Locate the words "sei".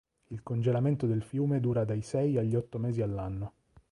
2.01-2.35